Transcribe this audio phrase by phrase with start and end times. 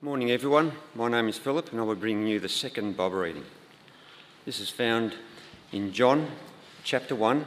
[0.00, 0.70] Morning, everyone.
[0.94, 3.44] My name is Philip, and I will bring you the second Bible reading.
[4.44, 5.16] This is found
[5.72, 6.28] in John
[6.84, 7.44] chapter 1,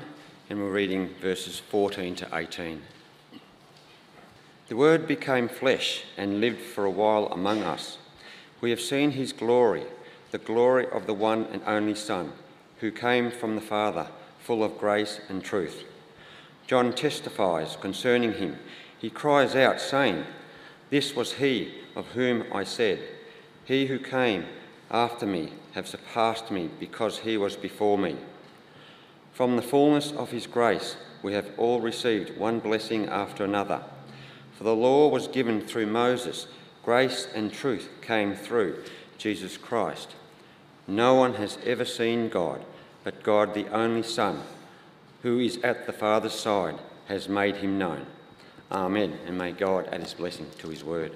[0.49, 2.81] and we're reading verses 14 to 18.
[4.67, 7.99] The Word became flesh and lived for a while among us.
[8.59, 9.85] We have seen his glory,
[10.31, 12.33] the glory of the one and only Son,
[12.81, 14.07] who came from the Father,
[14.39, 15.85] full of grace and truth.
[16.67, 18.57] John testifies concerning him.
[18.99, 20.25] He cries out, saying,
[20.89, 22.99] This was he of whom I said,
[23.65, 24.45] He who came
[24.89, 28.17] after me have surpassed me because he was before me.
[29.33, 33.81] From the fullness of his grace we have all received one blessing after another.
[34.57, 36.47] For the law was given through Moses,
[36.83, 38.83] grace and truth came through
[39.17, 40.15] Jesus Christ.
[40.87, 42.63] No one has ever seen God,
[43.03, 44.41] but God, the only Son,
[45.21, 48.05] who is at the Father's side, has made him known.
[48.71, 49.17] Amen.
[49.25, 51.13] And may God add his blessing to his word.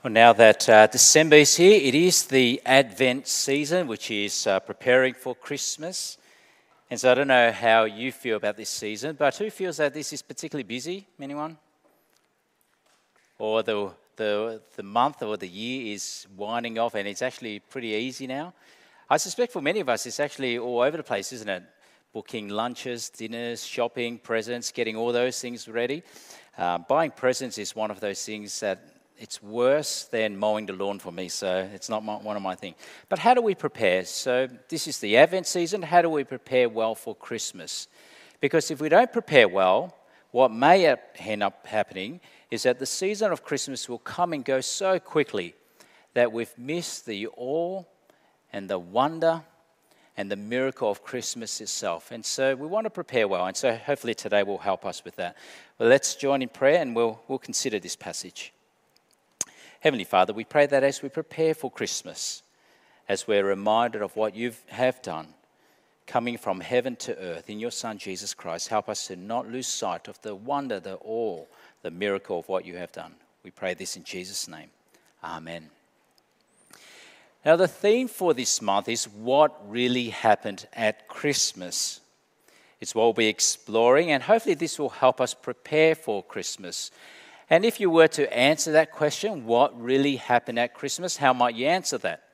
[0.00, 4.60] Well, now that uh, December is here, it is the Advent season, which is uh,
[4.60, 6.18] preparing for Christmas.
[6.88, 9.92] And so I don't know how you feel about this season, but who feels that
[9.92, 11.04] this is particularly busy?
[11.20, 11.58] Anyone?
[13.40, 17.88] Or the, the, the month or the year is winding off and it's actually pretty
[17.88, 18.54] easy now?
[19.10, 21.64] I suspect for many of us, it's actually all over the place, isn't it?
[22.12, 26.04] Booking lunches, dinners, shopping, presents, getting all those things ready.
[26.56, 30.98] Uh, buying presents is one of those things that it's worse than mowing the lawn
[30.98, 32.76] for me, so it's not my, one of my things.
[33.08, 34.04] But how do we prepare?
[34.04, 35.82] So, this is the Advent season.
[35.82, 37.88] How do we prepare well for Christmas?
[38.40, 39.94] Because if we don't prepare well,
[40.30, 44.60] what may end up happening is that the season of Christmas will come and go
[44.60, 45.54] so quickly
[46.14, 47.82] that we've missed the awe
[48.52, 49.42] and the wonder
[50.16, 52.10] and the miracle of Christmas itself.
[52.10, 53.46] And so we want to prepare well.
[53.46, 55.36] And so hopefully today will help us with that.
[55.78, 58.52] Well, let's join in prayer and we'll, we'll consider this passage.
[59.80, 62.42] Heavenly Father, we pray that as we prepare for Christmas,
[63.08, 65.34] as we're reminded of what you have done,
[66.06, 69.68] coming from heaven to earth in your Son Jesus Christ, help us to not lose
[69.68, 71.44] sight of the wonder, the awe,
[71.82, 73.14] the miracle of what you have done.
[73.44, 74.70] We pray this in Jesus' name.
[75.22, 75.70] Amen.
[77.44, 82.00] Now, the theme for this month is what really happened at Christmas.
[82.80, 86.90] It's what we'll be exploring, and hopefully, this will help us prepare for Christmas
[87.50, 91.54] and if you were to answer that question, what really happened at Christmas, how might
[91.54, 92.24] you answer that?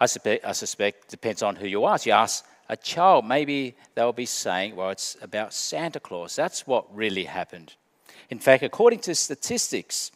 [0.00, 2.06] I suspect, I suspect depends on who you ask.
[2.06, 6.36] You ask a child, maybe they'll be saying, well, it's about Santa Claus.
[6.36, 7.74] That's what really happened.
[8.30, 10.12] In fact, according to statistics,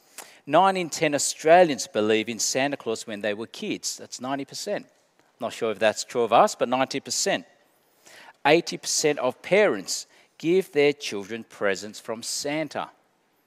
[0.46, 3.96] 9 in 10 Australians believe in Santa Claus when they were kids.
[3.96, 4.84] That's 90%.
[5.40, 7.44] Not sure if that's true of us, but 90%.
[8.44, 10.06] 80% of parents
[10.38, 12.90] give their children presents from Santa.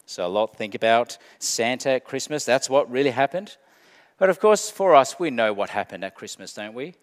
[0.05, 2.45] So a lot think about Santa at Christmas.
[2.45, 3.57] That's what really happened.
[4.17, 6.95] But of course, for us, we know what happened at Christmas, don't we?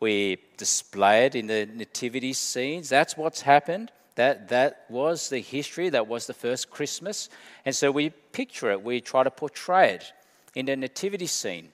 [0.00, 2.88] We display it in the nativity scenes.
[2.88, 3.90] That's what's happened.
[4.16, 5.88] That, that was the history.
[5.88, 7.28] That was the first Christmas.
[7.64, 8.82] And so we picture it.
[8.82, 10.12] We try to portray it
[10.54, 11.72] in the nativity scene.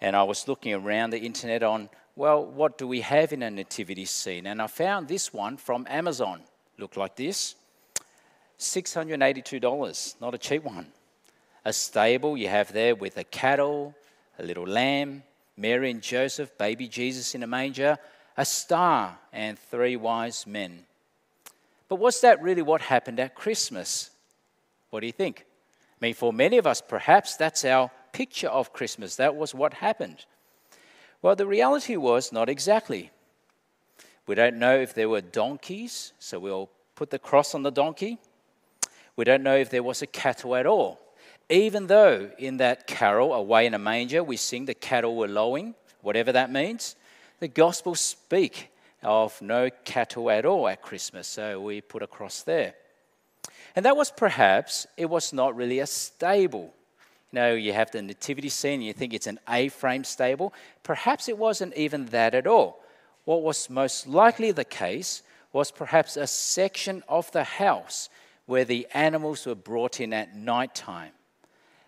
[0.00, 3.50] And I was looking around the internet on, well, what do we have in a
[3.50, 4.46] nativity scene?
[4.46, 6.42] And I found this one from Amazon.
[6.78, 7.54] Looked like this.
[8.58, 10.86] $682, not a cheap one.
[11.64, 13.94] A stable you have there with a cattle,
[14.38, 15.22] a little lamb,
[15.56, 17.98] Mary and Joseph, baby Jesus in a manger,
[18.36, 20.84] a star, and three wise men.
[21.88, 24.10] But was that really what happened at Christmas?
[24.90, 25.46] What do you think?
[26.00, 29.16] I mean, for many of us, perhaps that's our picture of Christmas.
[29.16, 30.26] That was what happened.
[31.22, 33.10] Well, the reality was not exactly.
[34.26, 38.18] We don't know if there were donkeys, so we'll put the cross on the donkey.
[39.16, 41.00] We don't know if there was a cattle at all.
[41.48, 45.74] Even though in that carol, Away in a Manger, we sing the cattle were lowing,
[46.02, 46.96] whatever that means,
[47.40, 48.70] the Gospels speak
[49.02, 51.28] of no cattle at all at Christmas.
[51.28, 52.74] So we put a cross there.
[53.74, 56.72] And that was perhaps, it was not really a stable.
[57.30, 60.52] You know, you have the nativity scene, you think it's an A frame stable.
[60.82, 62.80] Perhaps it wasn't even that at all.
[63.24, 68.08] What was most likely the case was perhaps a section of the house
[68.46, 71.12] where the animals were brought in at night time.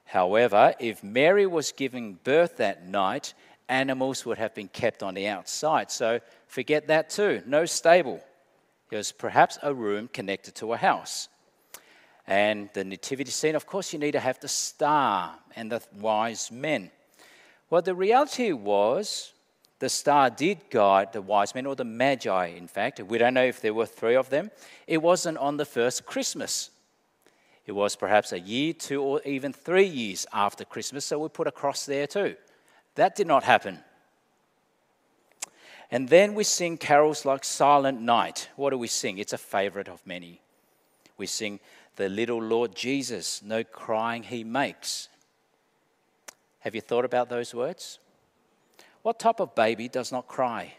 [0.05, 3.34] However, if Mary was giving birth that night,
[3.69, 5.90] animals would have been kept on the outside.
[5.90, 7.43] So forget that too.
[7.46, 8.20] No stable.
[8.90, 11.28] It was perhaps a room connected to a house.
[12.26, 16.50] And the nativity scene, of course, you need to have the star and the wise
[16.50, 16.90] men.
[17.70, 19.32] Well, the reality was
[19.78, 23.00] the star did guide the wise men, or the magi, in fact.
[23.00, 24.50] We don't know if there were three of them.
[24.86, 26.70] It wasn't on the first Christmas,
[27.66, 31.46] It was perhaps a year, two, or even three years after Christmas, so we put
[31.46, 32.34] a cross there too.
[32.94, 33.78] That did not happen.
[35.90, 38.48] And then we sing carols like Silent Night.
[38.56, 39.19] What do we sing?
[39.19, 40.40] It's a favorite of many.
[41.19, 41.60] We sing,
[41.96, 45.08] The Little Lord Jesus, no crying he makes.
[46.60, 47.98] Have you thought about those words?
[49.08, 50.75] What type of baby does not cry?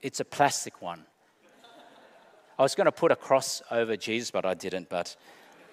[0.00, 1.06] It's a plastic one.
[2.56, 4.88] I was going to put a cross over Jesus, but I didn't.
[4.88, 5.16] But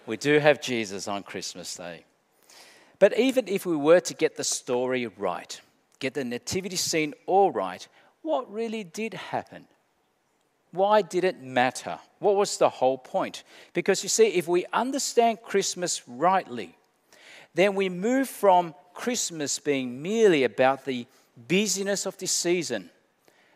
[0.08, 2.06] we do have Jesus on Christmas Day.
[2.98, 5.62] But even if we were to get the story right,
[6.00, 7.88] get the nativity scene all right,
[8.24, 9.68] what really did happen?
[10.72, 12.00] Why did it matter?
[12.18, 13.44] What was the whole point?
[13.74, 16.76] Because you see, if we understand Christmas rightly,
[17.54, 21.08] then we move from Christmas being merely about the
[21.48, 22.90] busyness of this season,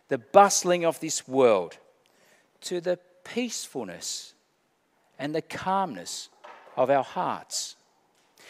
[0.07, 1.77] the bustling of this world,
[2.61, 4.33] to the peacefulness
[5.19, 6.29] and the calmness
[6.75, 7.75] of our hearts.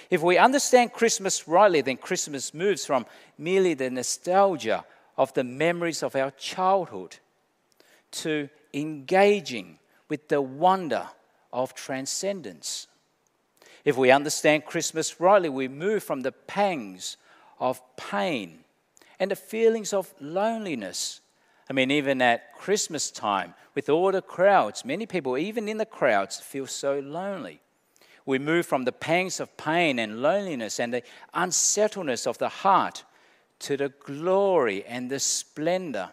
[0.09, 3.05] If we understand Christmas rightly, then Christmas moves from
[3.37, 4.85] merely the nostalgia
[5.17, 7.17] of the memories of our childhood
[8.11, 9.79] to engaging
[10.09, 11.07] with the wonder
[11.51, 12.87] of transcendence.
[13.85, 17.17] If we understand Christmas rightly, we move from the pangs
[17.59, 18.65] of pain
[19.19, 21.21] and the feelings of loneliness.
[21.69, 25.85] I mean, even at Christmas time, with all the crowds, many people, even in the
[25.85, 27.61] crowds, feel so lonely.
[28.25, 31.03] We move from the pangs of pain and loneliness and the
[31.33, 33.03] unsettledness of the heart
[33.59, 36.09] to the glory and the splendor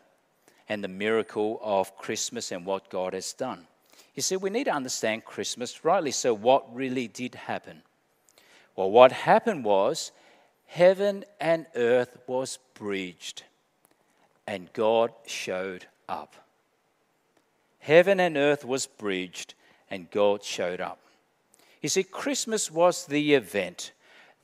[0.68, 3.66] and the miracle of Christmas and what God has done.
[4.14, 6.10] You see, we need to understand Christmas rightly.
[6.10, 7.82] So, what really did happen?
[8.76, 10.12] Well, what happened was
[10.66, 13.44] heaven and earth was bridged,
[14.46, 16.36] and God showed up.
[17.78, 19.54] Heaven and earth was bridged,
[19.90, 21.00] and God showed up.
[21.80, 23.92] You see, Christmas was the event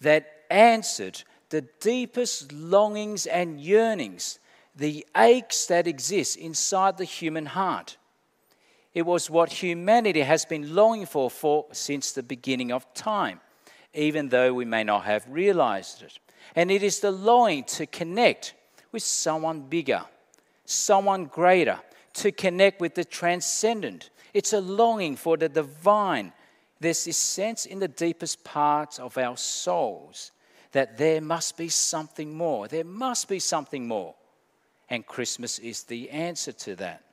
[0.00, 4.38] that answered the deepest longings and yearnings,
[4.74, 7.96] the aches that exist inside the human heart.
[8.98, 13.40] It was what humanity has been longing for, for since the beginning of time,
[13.94, 16.18] even though we may not have realized it.
[16.56, 18.54] And it is the longing to connect
[18.90, 20.02] with someone bigger,
[20.64, 21.78] someone greater,
[22.14, 24.10] to connect with the transcendent.
[24.34, 26.32] It's a longing for the divine.
[26.80, 30.32] There's this sense in the deepest parts of our souls
[30.72, 32.66] that there must be something more.
[32.66, 34.16] There must be something more.
[34.90, 37.04] And Christmas is the answer to that.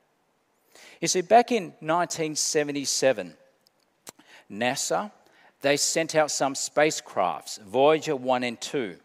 [1.00, 3.34] You see, back in 1977,
[4.50, 5.10] NASA,
[5.60, 8.96] they sent out some spacecrafts, Voyager 1 and 2.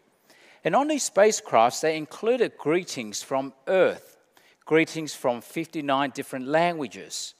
[0.64, 4.16] And on these spacecrafts, they included greetings from Earth,
[4.64, 7.34] greetings from 59 different languages.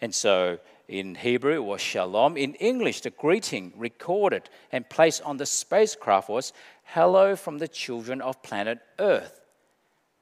[0.00, 0.58] And so
[0.88, 2.36] in Hebrew it was shalom.
[2.36, 6.52] In English, the greeting recorded and placed on the spacecraft was
[6.84, 9.40] hello from the children of planet Earth.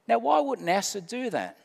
[0.07, 1.57] Now, why would NASA do that?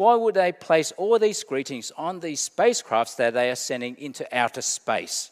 [0.00, 4.26] Why would they place all these greetings on these spacecrafts that they are sending into
[4.34, 5.30] outer space?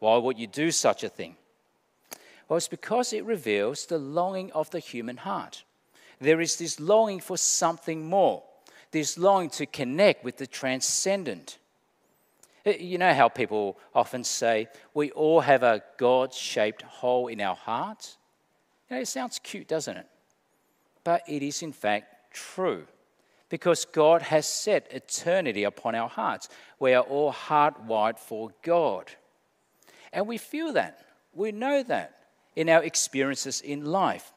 [0.00, 1.34] Why would you do such a thing?
[2.46, 5.64] Well, it's because it reveals the longing of the human heart.
[6.20, 8.42] There is this longing for something more,
[8.90, 11.56] this longing to connect with the transcendent.
[12.66, 17.40] Eh, you know how people often say, we all have a God shaped hole in
[17.40, 18.18] our hearts?
[18.90, 20.06] You know, it sounds cute, doesn't it?
[21.02, 22.86] But it is, in fact, true
[23.52, 26.48] because God has set eternity upon our hearts.
[26.78, 29.10] We are all hardwired for God.
[30.10, 31.04] And we feel that.
[31.34, 32.16] We know that
[32.56, 34.32] in our experiences in life.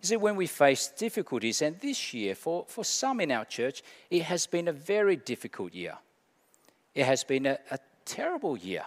[0.00, 3.82] You see, when we face difficulties, and this year, for, for some in our church,
[4.10, 5.98] it has been a very difficult year.
[6.94, 8.84] It has been a, a terrible year,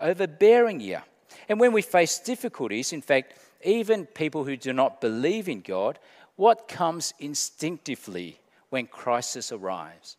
[0.00, 1.02] overbearing year.
[1.50, 5.98] And when we face difficulties, in fact, even people who do not believe in God,
[6.36, 10.16] what comes instinctively when crisis arrives?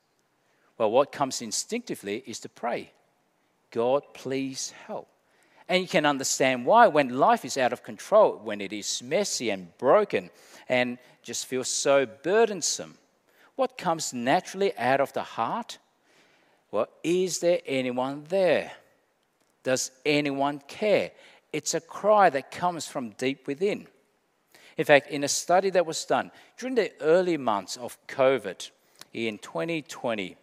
[0.78, 2.92] Well, what comes instinctively is to pray
[3.72, 5.10] God, please help.
[5.70, 9.50] And you can understand why when life is out of control, when it is messy
[9.50, 10.30] and broken
[10.70, 12.98] and just feels so burdensome.
[13.58, 15.78] What comes naturally out of the heart?
[16.72, 18.72] Well, is there anyone there?
[19.64, 21.12] Does anyone care?
[21.52, 23.88] It's a cry that comes from deep within.
[24.78, 28.70] In fact, in a study that was done during the early months of COVID
[29.14, 30.38] in 2020,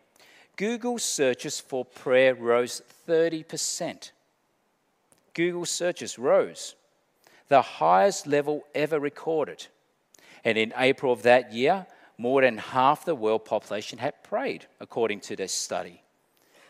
[0.56, 4.10] Google searches for prayer rose 30%.
[5.34, 6.74] Google searches rose,
[7.48, 9.66] the highest level ever recorded.
[10.44, 11.86] And in April of that year,
[12.18, 16.02] more than half the world population had prayed, according to this study.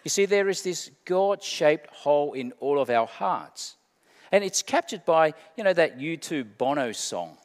[0.05, 3.77] You see, there is this God shaped hole in all of our hearts.
[4.33, 7.37] And it's captured by, you know, that U2 Bono song.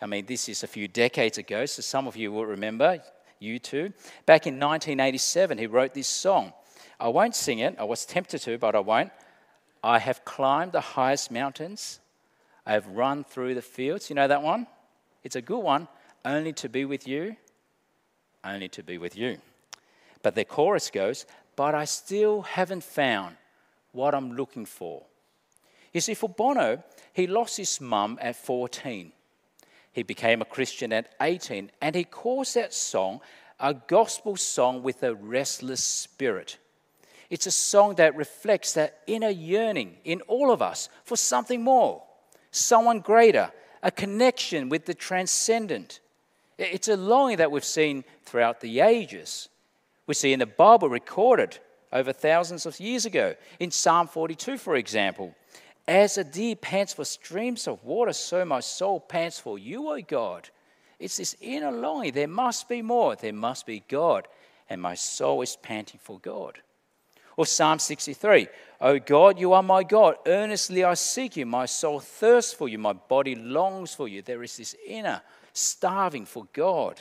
[0.00, 3.00] I mean, this is a few decades ago, so some of you will remember
[3.40, 3.92] U2,
[4.26, 6.52] Back in 1987, he wrote this song.
[6.98, 9.10] I won't sing it, I was tempted to, but I won't.
[9.82, 12.00] I have climbed the highest mountains,
[12.66, 14.08] I have run through the fields.
[14.08, 14.66] You know that one?
[15.22, 15.88] It's a good one.
[16.24, 17.36] Only to be with you,
[18.42, 19.38] only to be with you.
[20.22, 23.36] But the chorus goes, But I still haven't found
[23.92, 25.02] what I'm looking for.
[25.92, 26.82] You see, for Bono,
[27.12, 29.12] he lost his mum at 14.
[29.94, 33.20] He became a Christian at 18, and he calls that song
[33.60, 36.58] a gospel song with a restless spirit.
[37.30, 42.02] It's a song that reflects that inner yearning in all of us for something more,
[42.50, 43.52] someone greater,
[43.84, 46.00] a connection with the transcendent.
[46.58, 49.48] It's a longing that we've seen throughout the ages.
[50.08, 51.58] We see in the Bible recorded
[51.92, 53.36] over thousands of years ago.
[53.60, 55.36] In Psalm 42, for example,
[55.86, 60.00] as a deer pants for streams of water, so my soul pants for you, O
[60.00, 60.48] God.
[60.98, 62.12] It's this inner longing.
[62.12, 63.16] There must be more.
[63.16, 64.26] There must be God.
[64.70, 66.60] And my soul is panting for God.
[67.36, 68.48] Or Psalm 63
[68.80, 70.16] O God, you are my God.
[70.26, 71.46] Earnestly I seek you.
[71.46, 72.78] My soul thirsts for you.
[72.78, 74.22] My body longs for you.
[74.22, 75.20] There is this inner
[75.52, 77.00] starving for God.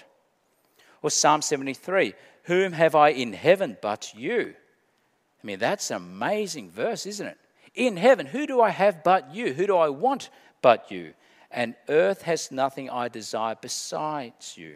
[1.02, 2.13] Or Psalm 73
[2.44, 4.54] Whom have I in heaven but you?
[5.42, 7.38] I mean, that's an amazing verse, isn't it?
[7.75, 9.53] In heaven, who do I have but you?
[9.53, 10.30] Who do I want
[10.62, 11.13] but you?
[11.50, 14.75] And earth has nothing I desire besides you.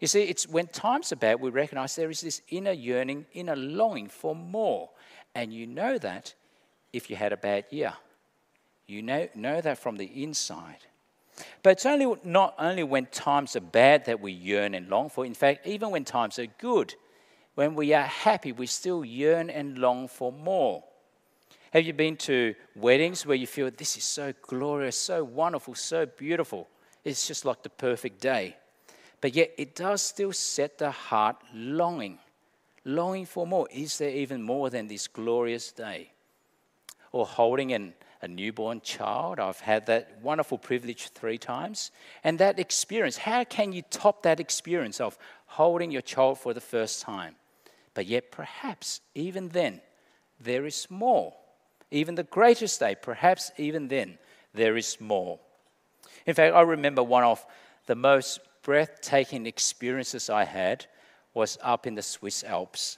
[0.00, 3.56] You see, it's when times are bad, we recognize there is this inner yearning, inner
[3.56, 4.90] longing for more.
[5.34, 6.34] And you know that
[6.92, 7.94] if you had a bad year.
[8.86, 10.78] You know, know that from the inside.
[11.62, 15.24] But it's only not only when times are bad that we yearn and long for.
[15.24, 16.94] In fact, even when times are good,
[17.54, 20.84] when we are happy, we still yearn and long for more.
[21.74, 26.06] Have you been to weddings where you feel this is so glorious, so wonderful, so
[26.06, 26.68] beautiful?
[27.02, 28.56] It's just like the perfect day.
[29.20, 32.20] But yet, it does still set the heart longing,
[32.84, 33.66] longing for more.
[33.72, 36.12] Is there even more than this glorious day?
[37.10, 39.40] Or holding an, a newborn child.
[39.40, 41.90] I've had that wonderful privilege three times.
[42.22, 46.60] And that experience, how can you top that experience of holding your child for the
[46.60, 47.34] first time?
[47.94, 49.80] But yet, perhaps even then,
[50.38, 51.34] there is more
[51.90, 54.18] even the greatest day, perhaps even then,
[54.52, 55.38] there is more.
[56.26, 57.44] In fact, I remember one of
[57.86, 60.86] the most breathtaking experiences I had
[61.34, 62.96] was up in the Swiss Alps.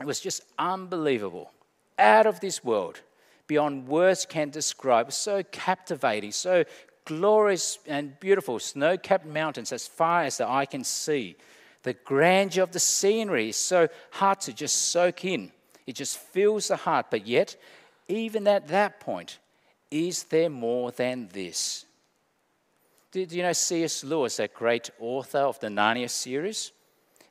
[0.00, 1.50] It was just unbelievable,
[1.98, 3.00] out of this world,
[3.46, 5.12] beyond words can describe.
[5.12, 6.64] So captivating, so
[7.04, 11.36] glorious and beautiful, snow capped mountains as far as the eye can see.
[11.82, 15.50] The grandeur of the scenery is so hard to just soak in.
[15.86, 17.56] It just fills the heart, but yet
[18.08, 19.38] even at that point,
[19.90, 21.84] is there more than this?
[23.10, 24.04] Did you know C.S.
[24.04, 26.72] Lewis, that great author of the Narnia series?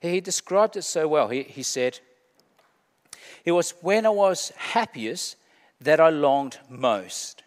[0.02, 1.28] He described it so well.
[1.28, 2.00] He, he said,
[3.46, 5.36] It was when I was happiest
[5.82, 7.44] that I longed most.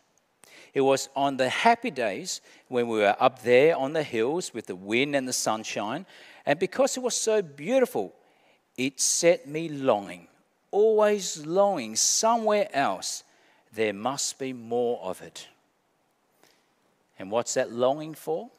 [0.73, 4.67] It was on the happy days when we were up there on the hills with
[4.67, 6.07] the wind and the sunshine,
[6.47, 8.15] and because it was so beautiful,
[8.77, 10.29] it set me longing
[10.71, 13.25] always longing somewhere else,
[13.73, 15.49] there must be more of it.
[17.19, 18.51] And what's that longing for?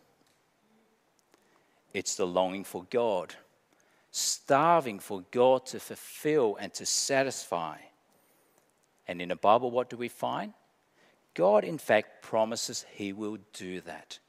[1.93, 3.35] It's the longing for God,
[4.11, 7.77] starving for God to fulfill and to satisfy.
[9.07, 10.53] And in the Bible, what do we find?
[11.33, 14.19] God, in fact, promises He will do that.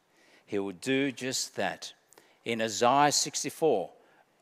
[0.46, 1.92] He will do just that.
[2.44, 3.90] In Isaiah 64,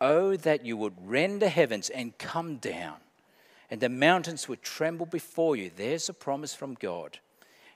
[0.01, 2.97] Oh, that you would rend the heavens and come down
[3.71, 5.71] and the mountains would tremble before you.
[5.75, 7.19] There's a promise from God.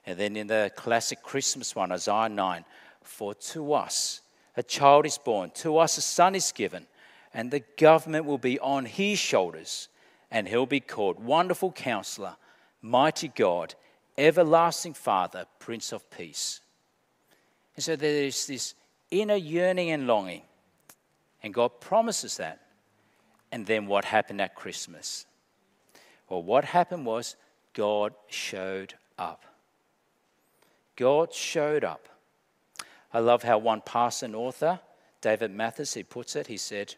[0.07, 2.65] And then in the classic Christmas one, Isaiah 9,
[3.03, 4.21] for to us
[4.57, 6.87] a child is born, to us a son is given,
[7.33, 9.89] and the government will be on his shoulders,
[10.31, 12.37] and he'll be called Wonderful Counselor,
[12.83, 13.75] Mighty God,
[14.19, 16.61] Everlasting Father, Prince of Peace.
[17.77, 18.75] And so there's this
[19.11, 20.43] inner yearning and longing,
[21.43, 22.61] and God promises that.
[23.51, 25.27] And then what happened at Christmas?
[26.35, 27.37] Well, what happened was
[27.75, 29.45] God showed up.
[30.97, 32.09] God showed up.
[33.13, 34.81] I love how one pastor and author,
[35.21, 36.49] David Mathis, he puts it.
[36.49, 36.97] He said,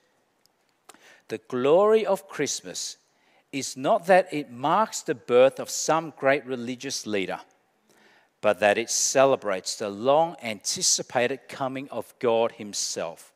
[1.28, 2.96] The glory of Christmas
[3.52, 7.40] is not that it marks the birth of some great religious leader,
[8.40, 13.34] but that it celebrates the long anticipated coming of God Himself,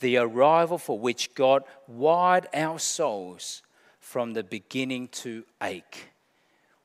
[0.00, 3.60] the arrival for which God wired our souls
[4.06, 6.10] from the beginning to ache.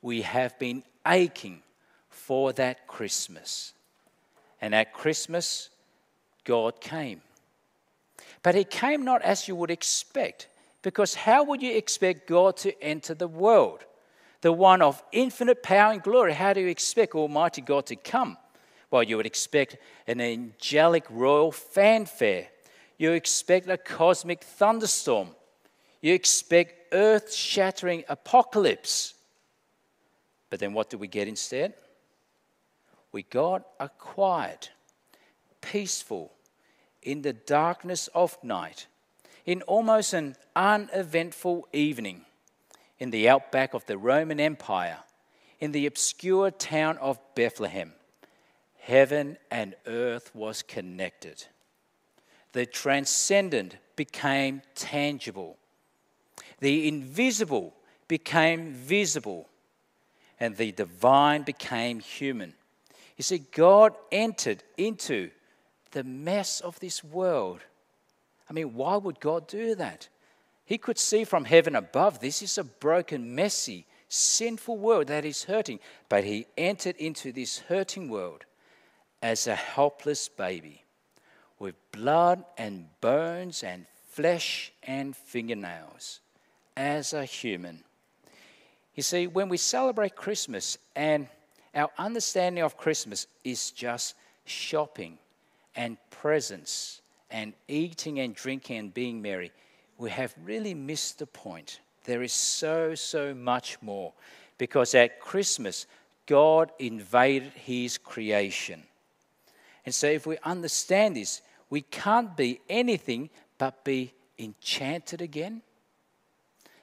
[0.01, 1.61] We have been aching
[2.09, 3.73] for that Christmas.
[4.59, 5.69] And at Christmas,
[6.45, 7.21] God came.
[8.41, 10.47] But He came not as you would expect,
[10.81, 13.85] because how would you expect God to enter the world?
[14.41, 16.33] The one of infinite power and glory.
[16.33, 18.35] How do you expect Almighty God to come?
[18.89, 22.47] Well, you would expect an angelic royal fanfare.
[22.97, 25.29] You expect a cosmic thunderstorm.
[26.01, 29.13] You expect earth shattering apocalypse.
[30.49, 31.73] But then what do we get instead?
[33.11, 34.71] We got a quiet,
[35.61, 36.33] peaceful,
[37.01, 38.87] in the darkness of night,
[39.45, 42.25] in almost an uneventful evening,
[42.99, 44.99] in the outback of the Roman Empire,
[45.59, 47.93] in the obscure town of Bethlehem,
[48.79, 51.45] heaven and earth was connected.
[52.53, 55.57] The transcendent became tangible.
[56.61, 57.73] The invisible
[58.07, 59.49] became visible.
[60.39, 62.53] And the divine became human.
[63.17, 65.29] You see, God entered into
[65.91, 67.59] the mess of this world.
[68.49, 70.07] I mean, why would God do that?
[70.65, 75.43] He could see from heaven above this is a broken, messy, sinful world that is
[75.43, 75.79] hurting.
[76.09, 78.45] But He entered into this hurting world
[79.21, 80.83] as a helpless baby
[81.59, 86.20] with blood and bones and flesh and fingernails
[86.75, 87.83] as a human.
[88.95, 91.27] You see, when we celebrate Christmas and
[91.73, 95.17] our understanding of Christmas is just shopping
[95.75, 99.51] and presents and eating and drinking and being merry,
[99.97, 101.79] we have really missed the point.
[102.03, 104.13] There is so, so much more.
[104.57, 105.85] Because at Christmas,
[106.25, 108.83] God invaded his creation.
[109.85, 115.61] And so, if we understand this, we can't be anything but be enchanted again,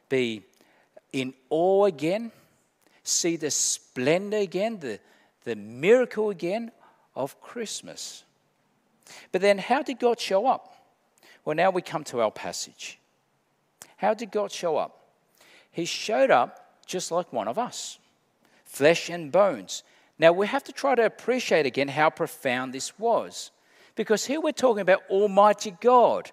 [0.09, 0.43] be
[1.12, 2.33] in awe again,
[3.03, 5.00] see the splendor again, the,
[5.45, 6.71] the miracle again
[7.15, 8.25] of Christmas.
[9.33, 10.75] But then, how did God show up?
[11.44, 12.99] Well, now we come to our passage.
[13.97, 14.99] How did God show up?
[15.71, 17.99] He showed up just like one of us
[18.64, 19.83] flesh and bones.
[20.18, 23.51] Now, we have to try to appreciate again how profound this was.
[23.94, 26.31] Because here we're talking about Almighty God,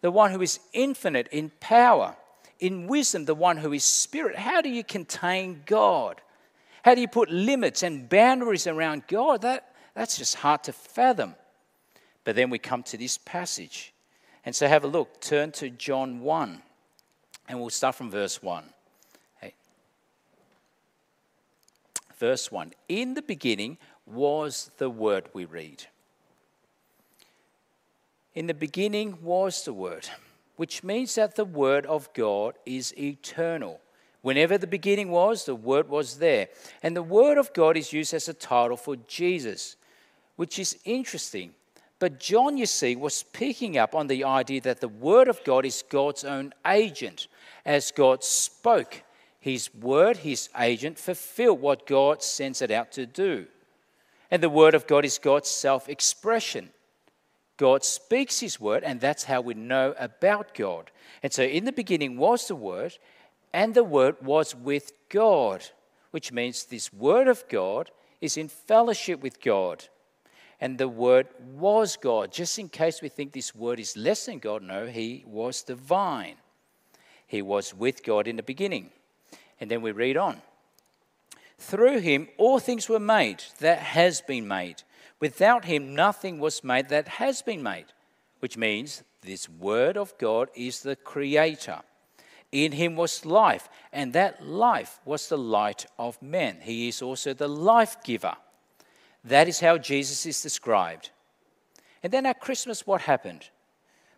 [0.00, 2.16] the one who is infinite in power,
[2.60, 4.36] in wisdom, the one who is spirit.
[4.36, 6.20] How do you contain God?
[6.84, 9.42] How do you put limits and boundaries around God?
[9.42, 11.34] That, that's just hard to fathom.
[12.24, 13.92] But then we come to this passage.
[14.44, 15.20] And so have a look.
[15.20, 16.62] Turn to John 1.
[17.48, 18.64] And we'll start from verse 1.
[19.38, 19.54] Okay.
[22.18, 22.72] Verse 1.
[22.88, 25.84] In the beginning was the Word, we read.
[28.34, 30.08] In the beginning was the Word,
[30.56, 33.80] which means that the Word of God is eternal.
[34.22, 36.48] Whenever the beginning was, the Word was there.
[36.82, 39.76] And the Word of God is used as a title for Jesus,
[40.36, 41.54] which is interesting
[42.04, 45.64] but John, you see, was picking up on the idea that the Word of God
[45.64, 47.28] is God's own agent.
[47.64, 49.02] As God spoke,
[49.40, 53.46] His Word, His agent, fulfilled what God sends it out to do.
[54.30, 56.68] And the Word of God is God's self expression.
[57.56, 60.90] God speaks His Word, and that's how we know about God.
[61.22, 62.98] And so in the beginning was the Word,
[63.52, 65.64] and the Word was with God,
[66.10, 67.90] which means this Word of God
[68.20, 69.84] is in fellowship with God
[70.64, 72.32] and the Word was God.
[72.32, 76.36] Just in case we think this Word is less than God, no, He was divine.
[77.26, 78.88] He was with God in the beginning.
[79.60, 80.40] And then we read on.
[81.58, 84.83] Through Him, all things were made that has been made.
[85.20, 87.86] Without Him, nothing was made that has been made,
[88.40, 91.80] which means this Word of God is the Creator.
[92.54, 96.58] In him was life, and that life was the light of men.
[96.62, 98.36] He is also the life giver.
[99.24, 101.10] That is how Jesus is described.
[102.00, 103.48] And then at Christmas, what happened?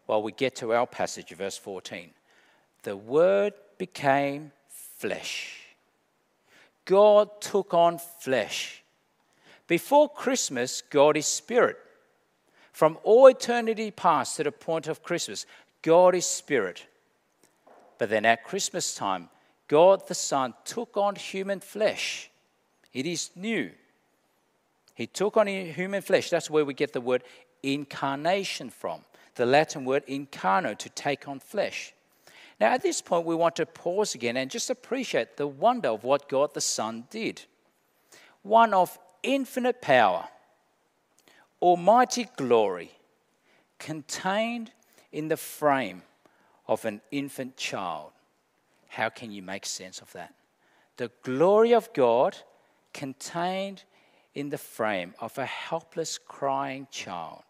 [0.07, 2.11] Well, we get to our passage, verse 14.
[2.83, 5.63] The Word became flesh.
[6.85, 8.83] God took on flesh.
[9.67, 11.77] Before Christmas, God is spirit.
[12.73, 15.47] From all eternity past to the point of Christmas,
[15.83, 16.87] God is spirit.
[17.99, 19.29] But then at Christmas time,
[19.69, 22.31] God the Son took on human flesh.
[22.93, 23.71] It is new.
[24.95, 26.31] He took on human flesh.
[26.31, 27.23] That's where we get the word
[27.63, 29.01] incarnation from,
[29.35, 31.93] the Latin word incarno, to take on flesh.
[32.59, 36.05] Now, at this point, we want to pause again and just appreciate the wonder of
[36.05, 37.43] what God the Son did.
[38.43, 40.29] One of infinite power,
[41.61, 42.91] almighty glory,
[43.79, 44.73] contained
[45.13, 46.03] in the frame
[46.67, 48.13] of an infant child.
[48.89, 50.35] How can you make sense of that?
[50.97, 52.37] The glory of God
[52.93, 53.85] contained
[54.35, 57.43] in the frame of a helpless, crying child.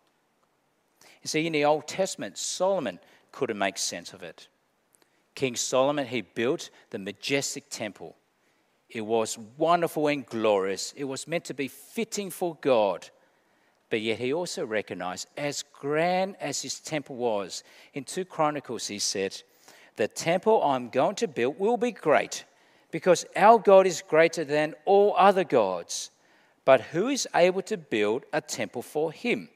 [1.23, 2.99] You see, in the Old Testament, Solomon
[3.33, 4.49] couldn't make sense of it.
[5.35, 8.17] King Solomon, he built the majestic temple.
[8.89, 10.93] It was wonderful and glorious.
[10.97, 13.09] It was meant to be fitting for God.
[13.91, 17.63] But yet he also recognized, as grand as his temple was,
[17.95, 19.43] in 2 Chronicles he said,
[19.97, 22.45] The temple I'm going to build will be great,
[22.91, 26.11] because our God is greater than all other gods.
[26.65, 29.49] But who is able to build a temple for him?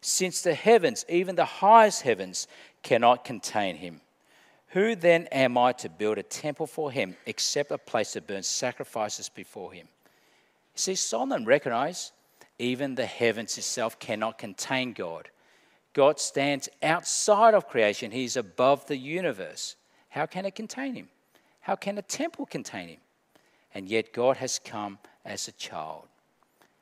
[0.00, 2.46] Since the heavens, even the highest heavens,
[2.82, 4.00] cannot contain him.
[4.72, 8.42] Who then am I to build a temple for him except a place to burn
[8.42, 9.86] sacrifices before him?
[10.74, 12.12] See, Solomon recognized
[12.58, 15.28] even the heavens itself cannot contain God.
[15.92, 19.76] God stands outside of creation, He's above the universe.
[20.08, 21.08] How can it contain Him?
[21.60, 23.00] How can a temple contain Him?
[23.74, 26.04] And yet, God has come as a child.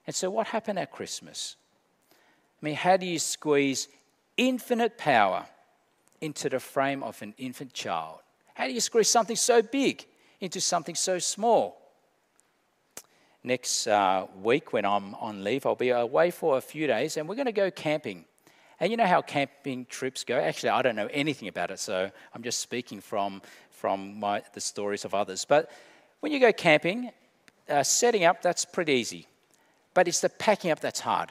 [0.07, 1.57] And so, what happened at Christmas?
[2.12, 3.88] I mean, how do you squeeze
[4.37, 5.46] infinite power
[6.20, 8.20] into the frame of an infant child?
[8.54, 10.04] How do you squeeze something so big
[10.40, 11.80] into something so small?
[13.42, 17.28] Next uh, week, when I'm on leave, I'll be away for a few days and
[17.28, 18.26] we're going to go camping.
[18.78, 20.38] And you know how camping trips go?
[20.38, 24.61] Actually, I don't know anything about it, so I'm just speaking from, from my, the
[24.61, 25.44] stories of others.
[25.44, 25.70] But
[26.20, 27.11] when you go camping,
[27.68, 29.26] uh, setting up, that's pretty easy.
[29.94, 31.30] But it's the packing up that's hard.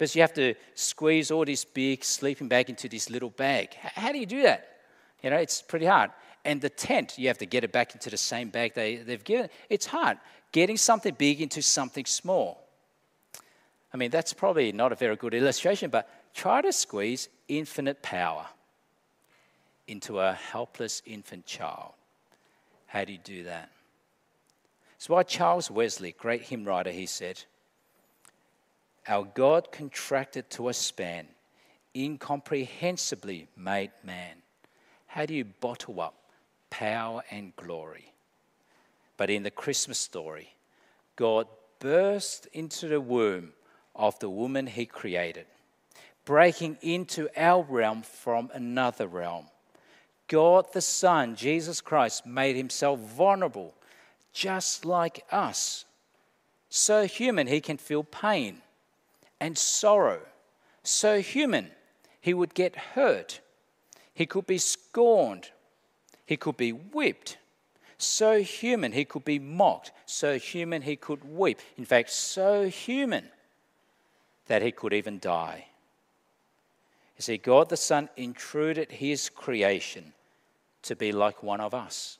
[0.00, 3.74] Because you have to squeeze all this big sleeping bag into this little bag.
[3.74, 4.78] How do you do that?
[5.22, 6.10] You know, it's pretty hard.
[6.42, 9.22] And the tent, you have to get it back into the same bag they, they've
[9.22, 9.50] given.
[9.68, 10.16] It's hard
[10.52, 12.66] getting something big into something small.
[13.92, 18.46] I mean, that's probably not a very good illustration, but try to squeeze infinite power
[19.86, 21.92] into a helpless infant child.
[22.86, 23.70] How do you do that?
[24.96, 27.44] So, why Charles Wesley, great hymn writer, he said,
[29.08, 31.26] Our God contracted to a span,
[31.94, 34.36] incomprehensibly made man.
[35.06, 36.14] How do you bottle up
[36.68, 38.12] power and glory?
[39.16, 40.54] But in the Christmas story,
[41.16, 41.46] God
[41.78, 43.52] burst into the womb
[43.96, 45.46] of the woman he created,
[46.24, 49.46] breaking into our realm from another realm.
[50.28, 53.74] God the Son, Jesus Christ, made himself vulnerable,
[54.32, 55.84] just like us.
[56.68, 58.62] So human, he can feel pain
[59.40, 60.20] and sorrow.
[60.82, 61.70] So human,
[62.20, 63.40] he would get hurt.
[64.14, 65.50] He could be scorned.
[66.26, 67.38] He could be whipped.
[67.98, 69.92] So human, he could be mocked.
[70.06, 71.60] So human, he could weep.
[71.76, 73.28] In fact, so human
[74.46, 75.66] that he could even die.
[77.16, 80.12] You see, God the Son intruded his creation
[80.82, 82.18] to be like one of us.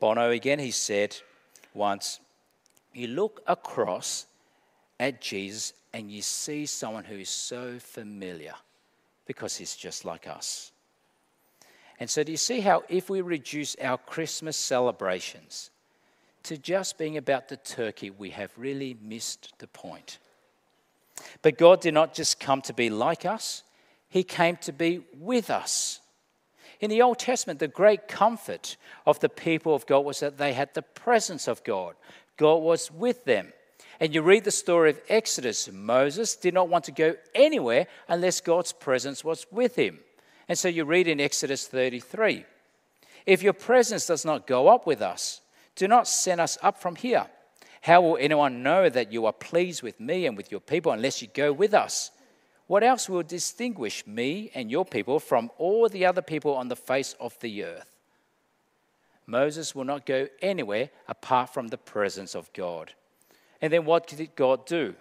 [0.00, 1.16] Bono again, he said
[1.74, 2.20] once,
[2.92, 4.26] You look across
[5.00, 8.54] at Jesus and you see someone who is so familiar
[9.26, 10.72] because he's just like us.
[12.00, 15.70] And so, do you see how if we reduce our Christmas celebrations
[16.42, 20.18] to just being about the turkey, we have really missed the point?
[21.42, 23.62] But God did not just come to be like us,
[24.08, 26.00] He came to be with us.
[26.80, 28.76] In the Old Testament, the great comfort
[29.06, 31.94] of the people of God was that they had the presence of God,
[32.36, 33.52] God was with them.
[34.00, 38.40] And you read the story of Exodus, Moses did not want to go anywhere unless
[38.40, 40.00] God's presence was with him.
[40.48, 42.44] And so you read in Exodus 33
[43.26, 45.40] If your presence does not go up with us,
[45.76, 47.26] do not send us up from here.
[47.82, 51.20] How will anyone know that you are pleased with me and with your people unless
[51.20, 52.10] you go with us?
[52.66, 56.76] What else will distinguish me and your people from all the other people on the
[56.76, 57.94] face of the earth?
[59.26, 62.92] Moses will not go anywhere apart from the presence of God.
[63.60, 64.94] And then what did God do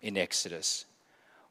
[0.00, 0.84] in Exodus?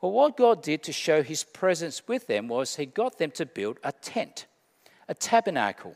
[0.02, 3.46] Well, what God did to show his presence with them was he got them to
[3.46, 4.48] build a tent,
[5.08, 5.96] a tabernacle.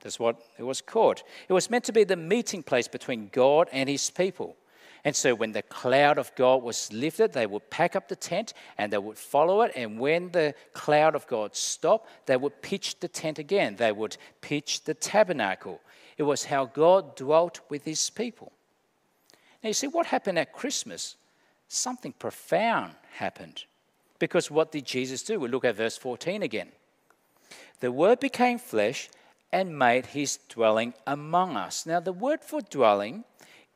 [0.00, 1.22] That's what it was called.
[1.48, 4.56] It was meant to be the meeting place between God and his people.
[5.04, 8.54] And so when the cloud of God was lifted, they would pack up the tent
[8.78, 9.72] and they would follow it.
[9.76, 13.76] And when the cloud of God stopped, they would pitch the tent again.
[13.76, 15.80] They would pitch the tabernacle.
[16.16, 18.52] It was how God dwelt with his people.
[19.64, 21.16] Now, you see, what happened at Christmas
[21.68, 23.64] something profound happened.
[24.18, 25.40] Because what did Jesus do?
[25.40, 26.68] We look at verse 14 again.
[27.80, 29.08] The Word became flesh
[29.50, 31.86] and made his dwelling among us.
[31.86, 33.24] Now, the word for dwelling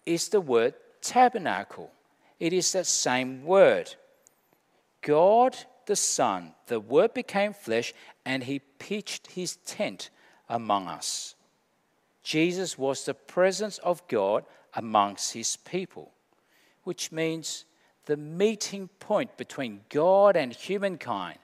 [0.05, 1.91] is the word tabernacle,
[2.41, 3.95] it is that same word.
[5.03, 10.11] God the Son, the Word became flesh and he pitched his tent
[10.49, 11.35] among us.
[12.29, 16.13] Jesus was the presence of God amongst his people,
[16.85, 17.65] which means
[18.05, 21.39] the meeting point between God and humankind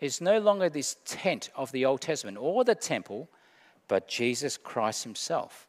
[0.00, 3.28] is no longer this tent of the Old Testament or the temple,
[3.86, 5.68] but Jesus Christ himself.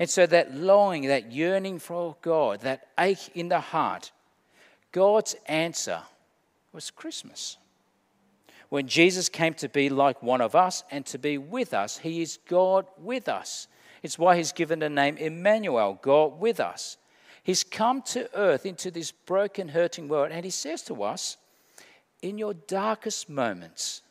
[0.00, 4.10] And so that longing, that yearning for God, that ache in the heart,
[4.90, 6.02] God's answer
[6.72, 7.58] was Christmas.
[8.68, 12.20] When Jesus came to be like one of us and to be with us, he
[12.20, 13.66] is God with us.
[14.02, 16.98] It's why he's given the name Emmanuel, God with us.
[17.42, 21.38] He's come to earth into this broken, hurting world, and he says to us,
[22.20, 24.02] in your darkest moments,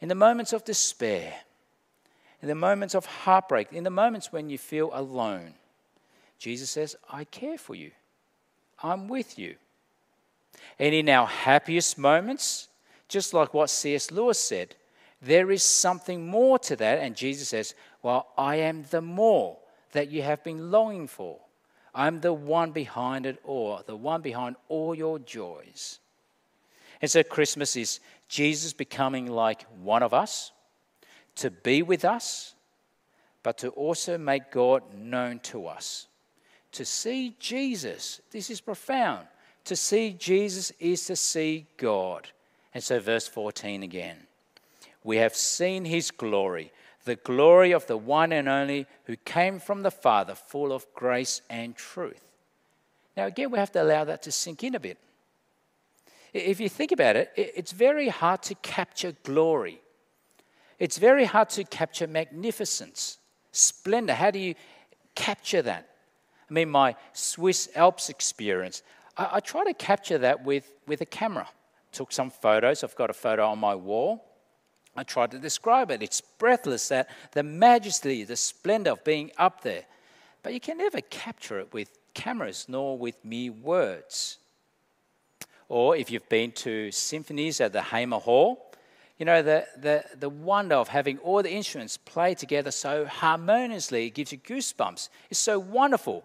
[0.00, 1.32] in the moments of despair,
[2.42, 5.54] in the moments of heartbreak, in the moments when you feel alone,
[6.38, 7.92] Jesus says, I care for you.
[8.82, 9.54] I'm with you.
[10.78, 12.68] And in our happiest moments,
[13.14, 14.10] just like what C.S.
[14.10, 14.74] Lewis said,
[15.22, 16.98] there is something more to that.
[16.98, 19.56] And Jesus says, Well, I am the more
[19.92, 21.38] that you have been longing for.
[21.94, 26.00] I'm the one behind it all, the one behind all your joys.
[27.00, 30.50] And so Christmas is Jesus becoming like one of us,
[31.36, 32.56] to be with us,
[33.44, 36.08] but to also make God known to us.
[36.72, 39.28] To see Jesus, this is profound.
[39.66, 42.28] To see Jesus is to see God.
[42.74, 44.16] And so, verse 14 again.
[45.02, 46.72] We have seen his glory
[47.04, 51.42] the glory of the one and only who came from the Father, full of grace
[51.50, 52.24] and truth.
[53.16, 54.98] Now, again, we have to allow that to sink in a bit.
[56.32, 59.80] If you think about it, it's very hard to capture glory.
[60.78, 63.18] It's very hard to capture magnificence,
[63.52, 64.14] splendor.
[64.14, 64.54] How do you
[65.14, 65.88] capture that?
[66.50, 68.82] I mean, my Swiss Alps experience,
[69.16, 71.48] I, I try to capture that with, with a camera.
[71.94, 72.82] Took some photos.
[72.82, 74.24] I've got a photo on my wall.
[74.96, 76.02] I tried to describe it.
[76.02, 79.84] It's breathless that the majesty, the splendor of being up there.
[80.42, 84.38] But you can never capture it with cameras nor with mere words.
[85.68, 88.72] Or if you've been to symphonies at the Hamer Hall,
[89.16, 94.06] you know, the, the, the wonder of having all the instruments play together so harmoniously,
[94.06, 95.10] it gives you goosebumps.
[95.30, 96.24] It's so wonderful.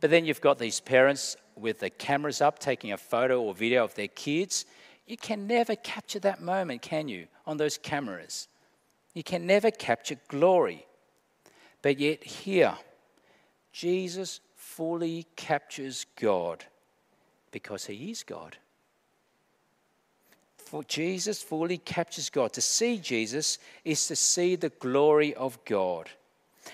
[0.00, 3.82] But then you've got these parents with the cameras up taking a photo or video
[3.82, 4.64] of their kids
[5.08, 8.48] you can never capture that moment, can you, on those cameras?
[9.14, 10.86] You can never capture glory.
[11.82, 12.74] But yet, here,
[13.72, 16.64] Jesus fully captures God
[17.50, 18.56] because he is God.
[20.56, 22.52] For Jesus fully captures God.
[22.52, 26.10] To see Jesus is to see the glory of God.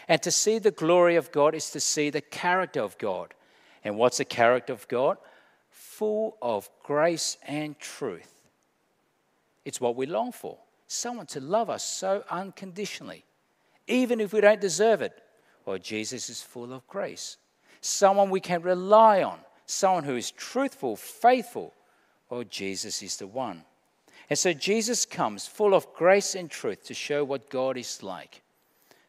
[0.09, 3.33] And to see the glory of God is to see the character of God.
[3.85, 5.19] And what's the character of God?
[5.99, 8.31] Full of grace and truth.
[9.65, 13.25] It's what we long for someone to love us so unconditionally,
[13.87, 15.13] even if we don't deserve it.
[15.65, 17.37] Well, Jesus is full of grace.
[17.81, 21.73] Someone we can rely on, someone who is truthful, faithful.
[22.31, 23.65] Well, Jesus is the one.
[24.31, 28.43] And so Jesus comes full of grace and truth to show what God is like.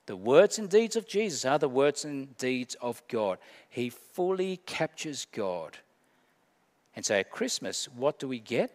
[0.07, 3.39] The words and deeds of Jesus are the words and deeds of God.
[3.69, 5.77] He fully captures God.
[6.95, 8.71] And so at Christmas, what do we get?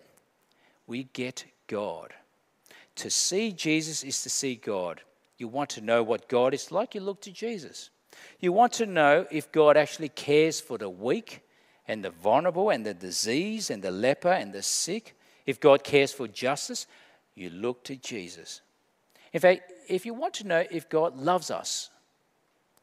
[0.86, 2.12] We get God.
[2.96, 5.00] To see Jesus is to see God.
[5.38, 7.90] You want to know what God is like, you look to Jesus.
[8.40, 11.42] You want to know if God actually cares for the weak
[11.88, 15.16] and the vulnerable and the disease and the leper and the sick.
[15.46, 16.86] If God cares for justice,
[17.34, 18.60] you look to Jesus.
[19.32, 21.90] In fact, if you want to know if God loves us,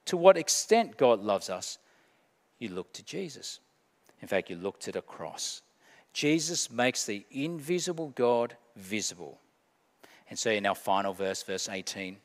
[0.05, 1.77] to what extent God loves us,
[2.59, 3.59] you look to Jesus.
[4.21, 5.61] In fact, you look to the cross.
[6.13, 9.39] Jesus makes the invisible God visible.
[10.29, 12.17] And so in our final verse, verse 18,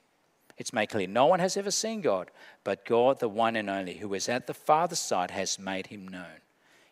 [0.59, 2.31] it's made clear no one has ever seen God,
[2.65, 6.09] but God, the one and only, who is at the Father's side, has made him
[6.09, 6.41] known.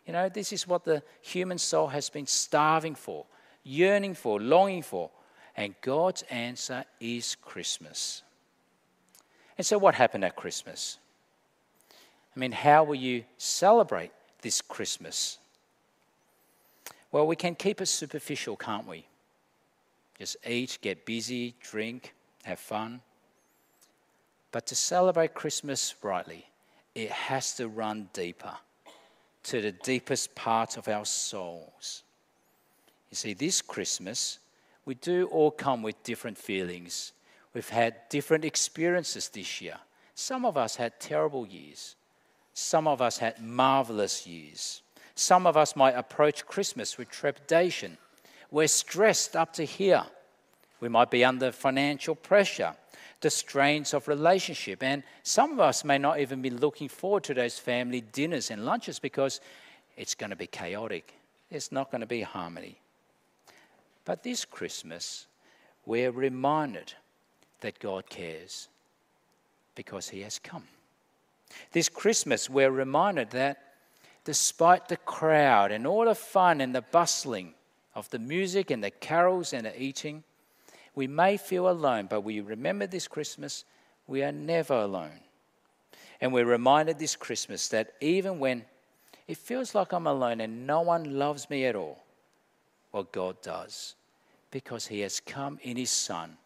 [0.05, 3.25] You know, this is what the human soul has been starving for,
[3.63, 5.11] yearning for, longing for.
[5.55, 8.23] And God's answer is Christmas.
[9.57, 10.97] And so, what happened at Christmas?
[12.35, 14.11] I mean, how will you celebrate
[14.41, 15.37] this Christmas?
[17.11, 19.05] Well, we can keep it superficial, can't we?
[20.17, 23.01] Just eat, get busy, drink, have fun.
[24.51, 26.45] But to celebrate Christmas rightly,
[26.93, 28.53] it has to run deeper
[29.43, 32.03] to the deepest parts of our souls.
[33.09, 34.39] You see, this Christmas,
[34.85, 37.13] we do all come with different feelings.
[37.53, 39.77] We've had different experiences this year.
[40.15, 41.95] Some of us had terrible years,
[42.61, 44.81] some of us had marvelous years.
[45.15, 47.97] Some of us might approach Christmas with trepidation
[48.51, 50.03] we're stressed up to here.
[50.81, 52.75] We might be under financial pressure.
[53.21, 54.81] the strains of relationship.
[54.81, 58.65] And some of us may not even be looking forward to those family dinners and
[58.65, 59.39] lunches because
[59.95, 61.13] it's going to be chaotic.
[61.51, 62.79] There's not going to be harmony.
[64.05, 65.27] But this Christmas,
[65.85, 66.93] we're reminded
[67.59, 68.69] that God cares
[69.75, 70.63] because He has come.
[71.71, 73.73] This Christmas, we're reminded that
[74.23, 77.53] despite the crowd and all the fun and the bustling
[77.95, 80.23] of the music and the carols and the eating,
[80.95, 83.65] we may feel alone, but we remember this Christmas,
[84.07, 85.19] we are never alone.
[86.19, 88.65] And we're reminded this Christmas that even when
[89.27, 92.03] it feels like I'm alone and no one loves me at all,
[92.91, 93.95] well, God does,
[94.51, 96.37] because He has come in His Son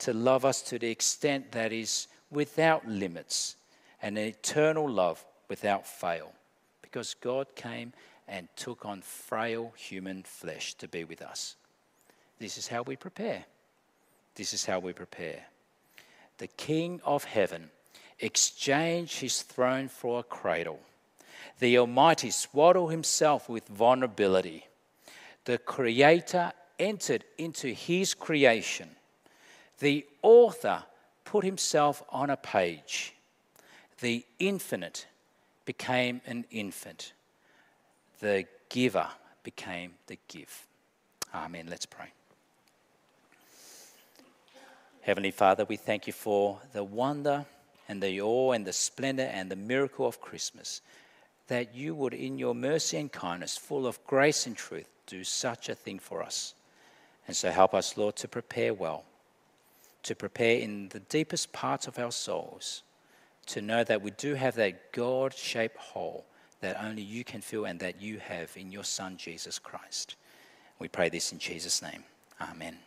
[0.00, 3.56] to love us to the extent that is without limits,
[4.04, 6.30] an eternal love without fail,
[6.82, 7.94] because God came
[8.28, 11.56] and took on frail human flesh to be with us.
[12.38, 13.46] This is how we prepare.
[14.34, 15.46] This is how we prepare.
[16.36, 17.70] The King of heaven
[18.20, 20.80] exchanged his throne for a cradle.
[21.58, 24.66] The Almighty swaddled himself with vulnerability.
[25.46, 28.90] The Creator entered into his creation.
[29.78, 30.82] The author
[31.24, 33.13] put himself on a page.
[34.00, 35.06] The infinite
[35.64, 37.12] became an infant.
[38.20, 39.08] The giver
[39.42, 40.66] became the give.
[41.34, 41.66] Amen.
[41.68, 42.12] Let's pray.
[45.02, 47.44] Heavenly Father, we thank you for the wonder
[47.88, 50.80] and the awe and the splendor and the miracle of Christmas.
[51.48, 55.68] That you would, in your mercy and kindness, full of grace and truth, do such
[55.68, 56.54] a thing for us.
[57.26, 59.04] And so help us, Lord, to prepare well,
[60.04, 62.82] to prepare in the deepest parts of our souls,
[63.46, 66.24] to know that we do have that God shaped hole
[66.60, 70.16] that only you can fill and that you have in your Son, Jesus Christ.
[70.78, 72.04] We pray this in Jesus' name.
[72.40, 72.78] Amen.